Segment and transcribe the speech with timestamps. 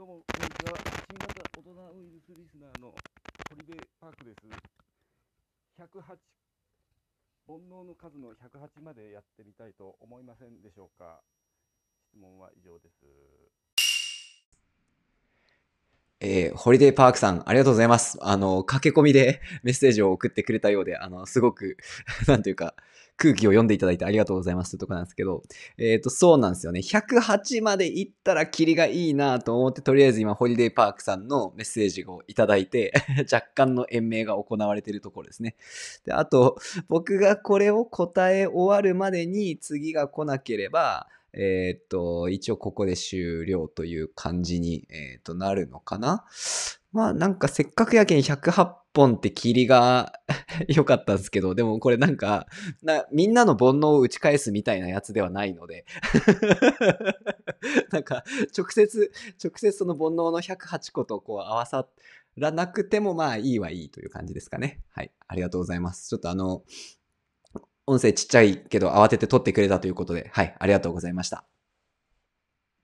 [0.00, 0.72] どうも、こんにちは。
[1.12, 2.88] 新型大人ウイルスリスナーの
[3.52, 4.40] 堀部パークです。
[5.76, 6.16] 108、
[7.44, 11.20] 煩悩の数の108までやってみたいと思いませんでしょうか？
[12.08, 13.04] 質問は以上です。
[16.32, 18.16] えー、ホリデーパークさん、ありがとうございます。
[18.20, 21.76] あの、駆け込みで メッセージを送ってくれたようで、あの、すごく、
[22.28, 22.76] なんていうか、
[23.16, 25.42] 空気を読んでいただいてありがとうございますというとこなんですけど、
[25.76, 26.80] えっ、と、そうなんですよね。
[26.80, 32.92] 108まで行ったらキリがいいなと思って、とりあえず今、ホリデーパークさんのメッセージをいただいて、
[33.30, 35.56] 若干の延命が行われているところですね。
[36.04, 36.58] で、あと、
[36.88, 46.24] 僕がこれを答え終わるまでに次が来なければ、えっ、と、一応ここで終了という感じに、えっ、と、なるのかな？
[46.92, 50.12] まあなんかせっかくやけん108本って霧が
[50.68, 52.46] 良かったんですけど、でもこれなんか、
[53.12, 55.84] みんなの煩悩を打ち返すみたいなやつではないので、
[57.92, 58.24] なんか
[58.56, 61.86] 直接、直接その煩悩の108個とこう合わさ
[62.36, 64.80] らなくてもまあいいはいいという感じですかね。
[64.90, 65.12] はい。
[65.28, 66.08] ありがとうございます。
[66.08, 66.64] ちょっとあの、
[67.90, 70.56] 音声ちっちゃいけど慌てて撮ってくれたということで、はい。
[70.58, 71.44] ありがとうございました。